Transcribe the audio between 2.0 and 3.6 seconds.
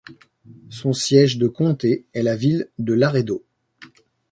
est la ville de Laredo.